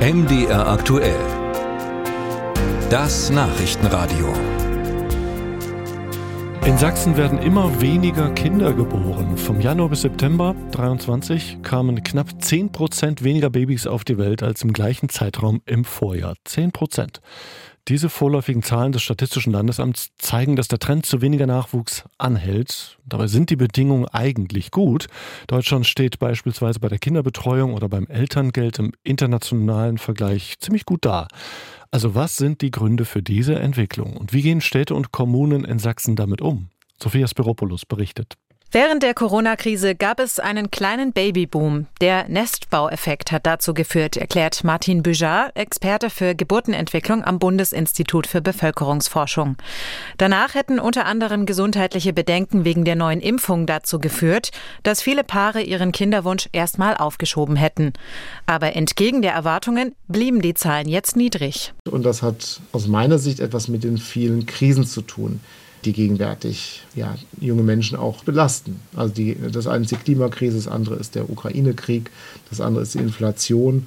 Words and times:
MDR 0.00 0.66
aktuell. 0.66 1.20
Das 2.88 3.28
Nachrichtenradio. 3.28 4.32
In 6.64 6.78
Sachsen 6.78 7.18
werden 7.18 7.38
immer 7.38 7.82
weniger 7.82 8.30
Kinder 8.30 8.72
geboren. 8.72 9.36
Vom 9.36 9.60
Januar 9.60 9.90
bis 9.90 10.00
September 10.00 10.56
23 10.70 11.58
kamen 11.62 12.02
knapp 12.02 12.42
10 12.42 12.72
Prozent 12.72 13.22
weniger 13.24 13.50
Babys 13.50 13.86
auf 13.86 14.04
die 14.04 14.16
Welt 14.16 14.42
als 14.42 14.62
im 14.62 14.72
gleichen 14.72 15.10
Zeitraum 15.10 15.60
im 15.66 15.84
Vorjahr. 15.84 16.34
10 16.46 16.72
Prozent. 16.72 17.20
Diese 17.88 18.08
vorläufigen 18.08 18.62
Zahlen 18.62 18.92
des 18.92 19.02
Statistischen 19.02 19.52
Landesamts 19.52 20.10
zeigen, 20.18 20.54
dass 20.54 20.68
der 20.68 20.78
Trend 20.78 21.06
zu 21.06 21.22
weniger 21.22 21.46
Nachwuchs 21.46 22.04
anhält. 22.18 22.98
Dabei 23.04 23.26
sind 23.26 23.50
die 23.50 23.56
Bedingungen 23.56 24.06
eigentlich 24.06 24.70
gut. 24.70 25.06
Deutschland 25.46 25.86
steht 25.86 26.18
beispielsweise 26.18 26.78
bei 26.78 26.88
der 26.88 26.98
Kinderbetreuung 26.98 27.74
oder 27.74 27.88
beim 27.88 28.06
Elterngeld 28.06 28.78
im 28.78 28.92
internationalen 29.02 29.98
Vergleich 29.98 30.58
ziemlich 30.60 30.84
gut 30.84 31.04
da. 31.04 31.26
Also 31.90 32.14
was 32.14 32.36
sind 32.36 32.60
die 32.60 32.70
Gründe 32.70 33.04
für 33.04 33.22
diese 33.22 33.58
Entwicklung 33.58 34.16
und 34.16 34.32
wie 34.32 34.42
gehen 34.42 34.60
Städte 34.60 34.94
und 34.94 35.10
Kommunen 35.10 35.64
in 35.64 35.78
Sachsen 35.80 36.14
damit 36.14 36.40
um? 36.40 36.68
Sophia 37.02 37.26
Spiropoulos 37.26 37.86
berichtet. 37.86 38.36
Während 38.72 39.02
der 39.02 39.14
Corona-Krise 39.14 39.96
gab 39.96 40.20
es 40.20 40.38
einen 40.38 40.70
kleinen 40.70 41.12
Babyboom. 41.12 41.86
Der 42.00 42.28
Nestbaueffekt 42.28 43.32
hat 43.32 43.44
dazu 43.44 43.74
geführt, 43.74 44.16
erklärt 44.16 44.62
Martin 44.62 45.02
Büjar, 45.02 45.50
Experte 45.54 46.08
für 46.08 46.36
Geburtenentwicklung 46.36 47.24
am 47.24 47.40
Bundesinstitut 47.40 48.28
für 48.28 48.40
Bevölkerungsforschung. 48.40 49.56
Danach 50.18 50.54
hätten 50.54 50.78
unter 50.78 51.04
anderem 51.04 51.46
gesundheitliche 51.46 52.12
Bedenken 52.12 52.64
wegen 52.64 52.84
der 52.84 52.94
neuen 52.94 53.20
Impfung 53.20 53.66
dazu 53.66 53.98
geführt, 53.98 54.52
dass 54.84 55.02
viele 55.02 55.24
Paare 55.24 55.62
ihren 55.62 55.90
Kinderwunsch 55.90 56.48
erstmal 56.52 56.96
aufgeschoben 56.96 57.56
hätten. 57.56 57.92
Aber 58.46 58.76
entgegen 58.76 59.20
der 59.20 59.32
Erwartungen 59.32 59.96
blieben 60.06 60.42
die 60.42 60.54
Zahlen 60.54 60.88
jetzt 60.88 61.16
niedrig. 61.16 61.74
Und 61.90 62.04
das 62.04 62.22
hat 62.22 62.60
aus 62.70 62.86
meiner 62.86 63.18
Sicht 63.18 63.40
etwas 63.40 63.66
mit 63.66 63.82
den 63.82 63.98
vielen 63.98 64.46
Krisen 64.46 64.86
zu 64.86 65.02
tun 65.02 65.40
die 65.84 65.92
gegenwärtig 65.92 66.82
ja, 66.94 67.14
junge 67.40 67.62
Menschen 67.62 67.96
auch 67.96 68.24
belasten. 68.24 68.80
Also 68.94 69.14
die, 69.14 69.36
das 69.50 69.66
eine 69.66 69.84
ist 69.84 69.90
die 69.90 69.96
Klimakrise, 69.96 70.56
das 70.56 70.68
andere 70.68 70.96
ist 70.96 71.14
der 71.14 71.30
Ukraine-Krieg, 71.30 72.10
das 72.50 72.60
andere 72.60 72.82
ist 72.82 72.94
die 72.94 72.98
Inflation 72.98 73.86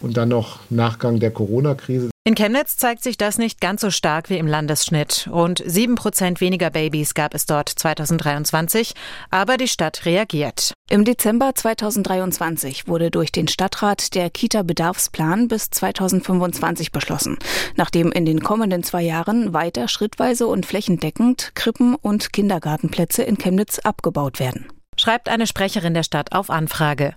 und 0.00 0.16
dann 0.16 0.28
noch 0.28 0.60
Nachgang 0.70 1.18
der 1.18 1.30
Corona-Krise. 1.30 2.10
In 2.26 2.36
Chemnitz 2.36 2.78
zeigt 2.78 3.02
sich 3.02 3.18
das 3.18 3.36
nicht 3.36 3.60
ganz 3.60 3.82
so 3.82 3.90
stark 3.90 4.30
wie 4.30 4.38
im 4.38 4.46
Landesschnitt. 4.46 5.28
Rund 5.30 5.62
sieben 5.66 5.94
Prozent 5.94 6.40
weniger 6.40 6.70
Babys 6.70 7.12
gab 7.12 7.34
es 7.34 7.44
dort 7.44 7.68
2023, 7.68 8.94
aber 9.28 9.58
die 9.58 9.68
Stadt 9.68 10.06
reagiert. 10.06 10.72
Im 10.88 11.04
Dezember 11.04 11.54
2023 11.54 12.88
wurde 12.88 13.10
durch 13.10 13.30
den 13.30 13.46
Stadtrat 13.46 14.14
der 14.14 14.30
Kita-Bedarfsplan 14.30 15.48
bis 15.48 15.68
2025 15.68 16.92
beschlossen, 16.92 17.36
nachdem 17.76 18.10
in 18.10 18.24
den 18.24 18.40
kommenden 18.40 18.82
zwei 18.82 19.02
Jahren 19.02 19.52
weiter 19.52 19.86
schrittweise 19.86 20.46
und 20.46 20.64
flächendeckend 20.64 21.50
Krippen- 21.54 21.94
und 21.94 22.32
Kindergartenplätze 22.32 23.22
in 23.22 23.36
Chemnitz 23.36 23.80
abgebaut 23.80 24.40
werden 24.40 24.73
schreibt 25.04 25.28
eine 25.28 25.46
Sprecherin 25.46 25.92
der 25.92 26.02
Stadt 26.02 26.32
auf 26.32 26.48
Anfrage. 26.48 27.14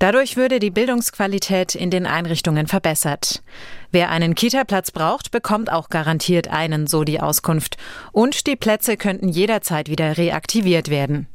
Dadurch 0.00 0.36
würde 0.36 0.58
die 0.58 0.72
Bildungsqualität 0.72 1.76
in 1.76 1.88
den 1.88 2.04
Einrichtungen 2.04 2.66
verbessert. 2.66 3.44
Wer 3.92 4.10
einen 4.10 4.34
Kita-Platz 4.34 4.90
braucht, 4.90 5.30
bekommt 5.30 5.70
auch 5.70 5.90
garantiert 5.90 6.48
einen, 6.48 6.88
so 6.88 7.04
die 7.04 7.20
Auskunft. 7.20 7.76
Und 8.10 8.48
die 8.48 8.56
Plätze 8.56 8.96
könnten 8.96 9.28
jederzeit 9.28 9.88
wieder 9.88 10.18
reaktiviert 10.18 10.90
werden. 10.90 11.28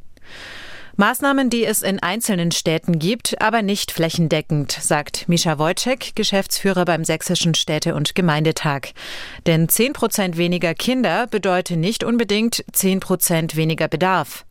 Maßnahmen, 0.98 1.50
die 1.50 1.66
es 1.66 1.84
in 1.84 2.00
einzelnen 2.00 2.52
Städten 2.54 3.00
gibt, 3.00 3.42
aber 3.42 3.62
nicht 3.62 3.92
flächendeckend, 3.92 4.72
sagt 4.72 5.28
Mischa 5.28 5.60
Wojcek, 5.60 6.16
Geschäftsführer 6.16 6.86
beim 6.86 7.04
Sächsischen 7.04 7.54
Städte- 7.54 7.96
und 7.96 8.16
Gemeindetag. 8.16 8.94
Denn 9.46 9.68
10 9.68 9.92
Prozent 9.92 10.38
weniger 10.38 10.74
Kinder 10.74 11.28
bedeutet 11.28 11.80
nicht 11.80 12.06
unbedingt 12.06 12.64
10 12.72 13.02
Prozent 13.02 13.58
weniger 13.58 13.90
Bedarf. 13.90 14.46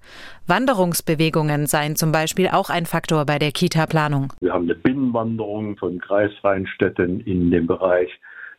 Wanderungsbewegungen 0.46 1.64
seien 1.66 1.96
zum 1.96 2.12
Beispiel 2.12 2.48
auch 2.48 2.69
ein 2.69 2.84
Faktor 2.84 3.24
bei 3.24 3.38
der 3.38 3.50
Kita-Planung. 3.50 4.34
Wir 4.42 4.52
haben 4.52 4.64
eine 4.64 4.74
Binnenwanderung 4.74 5.78
von 5.78 5.98
kreisfreien 5.98 6.66
Städten 6.66 7.20
in 7.20 7.50
den 7.50 7.66
Bereich 7.66 8.10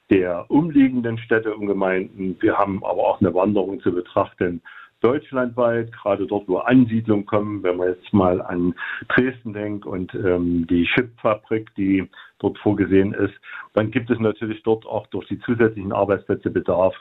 der 0.10 0.50
umliegenden 0.50 1.20
Städte 1.20 1.54
und 1.54 1.68
Gemeinden. 1.68 2.36
Wir 2.40 2.58
haben 2.58 2.84
aber 2.84 3.02
auch 3.02 3.22
eine 3.22 3.32
Wanderung 3.36 3.80
zu 3.82 3.92
betrachten 3.92 4.64
deutschlandweit, 5.02 5.92
gerade 5.92 6.26
dort, 6.26 6.48
wo 6.48 6.58
Ansiedlungen 6.58 7.26
kommen, 7.26 7.64
wenn 7.64 7.78
man 7.78 7.90
jetzt 7.90 8.14
mal 8.14 8.42
an 8.42 8.74
Dresden 9.10 9.54
denkt 9.54 9.86
und 9.86 10.14
ähm, 10.16 10.66
die 10.68 10.86
Chipfabrik, 10.94 11.74
die 11.76 12.10
dort 12.40 12.58
vorgesehen 12.60 13.14
ist, 13.14 13.34
dann 13.74 13.92
gibt 13.92 14.10
es 14.10 14.20
natürlich 14.20 14.62
dort 14.64 14.86
auch 14.86 15.08
durch 15.08 15.28
die 15.28 15.40
zusätzlichen 15.40 15.94
Arbeitsplätze 15.94 16.50
Bedarf 16.50 16.96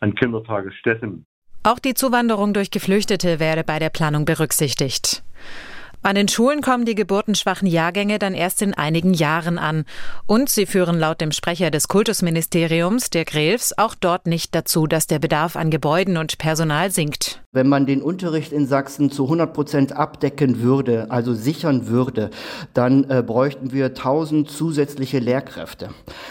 an 0.00 0.14
Kindertagesstätten. 0.14 1.26
Auch 1.64 1.78
die 1.78 1.94
Zuwanderung 1.94 2.54
durch 2.54 2.70
Geflüchtete 2.70 3.40
werde 3.40 3.64
bei 3.64 3.78
der 3.78 3.90
Planung 3.90 4.24
berücksichtigt. 4.24 5.22
An 6.02 6.14
den 6.14 6.28
Schulen 6.28 6.62
kommen 6.62 6.84
die 6.84 6.94
geburtenschwachen 6.94 7.66
Jahrgänge 7.66 8.18
dann 8.18 8.34
erst 8.34 8.62
in 8.62 8.72
einigen 8.72 9.14
Jahren 9.14 9.58
an. 9.58 9.84
Und 10.26 10.48
sie 10.48 10.66
führen 10.66 10.98
laut 10.98 11.20
dem 11.20 11.32
Sprecher 11.32 11.70
des 11.70 11.88
Kultusministeriums, 11.88 13.10
der 13.10 13.24
Grelfs, 13.24 13.76
auch 13.76 13.94
dort 13.94 14.26
nicht 14.26 14.54
dazu, 14.54 14.86
dass 14.86 15.06
der 15.06 15.18
Bedarf 15.18 15.56
an 15.56 15.70
Gebäuden 15.70 16.16
und 16.16 16.38
Personal 16.38 16.90
sinkt. 16.92 17.42
Wenn 17.58 17.66
man 17.66 17.86
den 17.86 18.02
Unterricht 18.02 18.52
in 18.52 18.68
Sachsen 18.68 19.10
zu 19.10 19.24
100 19.24 19.52
Prozent 19.52 19.92
abdecken 19.92 20.62
würde, 20.62 21.06
also 21.08 21.34
sichern 21.34 21.88
würde, 21.88 22.30
dann 22.72 23.10
äh, 23.10 23.20
bräuchten 23.20 23.72
wir 23.72 23.86
1000 23.86 24.48
zusätzliche 24.48 25.18
Lehrkräfte. 25.18 25.88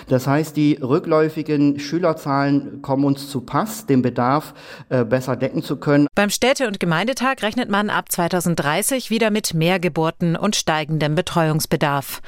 Das 0.08 0.26
heißt, 0.26 0.56
die 0.56 0.80
rückläufigen 0.82 1.82
Schülerzahlen 1.82 2.82
kommen 2.82 3.04
uns 3.04 3.30
zu 3.30 3.42
Pass, 3.42 3.86
den 3.86 4.02
Bedarf 4.02 4.54
äh, 4.88 5.04
besser 5.04 5.36
decken 5.36 5.64
zu 5.64 5.76
können. 5.76 6.08
Beim 6.16 6.30
Städte- 6.30 6.66
und 6.66 6.80
Gemeindetag 6.80 7.44
rechnet 7.44 7.70
man 7.70 7.90
ab 7.90 8.10
2030 8.10 9.10
wieder 9.10 9.30
mit 9.30 9.54
mehr 9.54 9.82
Geburten 9.82 10.38
und 10.38 10.56
steigendem 10.56 11.16
Betreuungsbedarf. 11.16 12.22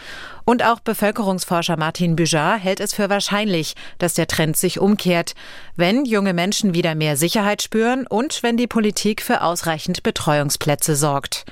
Und 0.49 0.63
auch 0.63 0.79
Bevölkerungsforscher 0.79 1.77
Martin 1.77 2.15
Büjar 2.15 2.57
hält 2.57 2.79
es 2.79 2.95
für 2.95 3.07
wahrscheinlich, 3.07 3.75
dass 3.99 4.15
der 4.15 4.25
Trend 4.25 4.57
sich 4.57 4.79
umkehrt, 4.79 5.35
wenn 5.75 6.05
junge 6.05 6.33
Menschen 6.33 6.73
wieder 6.73 6.95
mehr 6.95 7.17
Sicherheit 7.17 7.61
spüren 7.61 8.07
und 8.07 8.41
wenn 8.41 8.57
die 8.57 8.65
Politik 8.65 9.21
für 9.21 9.43
ausreichend 9.43 10.01
Betreuungsplätze 10.01 10.95
sorgt. 10.95 11.45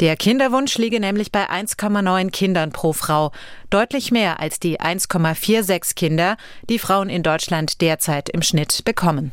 Der 0.00 0.16
Kinderwunsch 0.16 0.78
liege 0.78 0.98
nämlich 0.98 1.30
bei 1.30 1.48
1,9 1.48 2.32
Kindern 2.32 2.72
pro 2.72 2.92
Frau, 2.92 3.30
deutlich 3.70 4.10
mehr 4.10 4.40
als 4.40 4.58
die 4.58 4.80
1,46 4.80 5.94
Kinder, 5.94 6.36
die 6.68 6.80
Frauen 6.80 7.08
in 7.08 7.22
Deutschland 7.22 7.80
derzeit 7.80 8.30
im 8.30 8.42
Schnitt 8.42 8.84
bekommen. 8.84 9.30